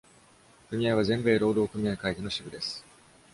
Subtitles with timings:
[0.71, 2.83] 組合は全米労働組合会議の支部です。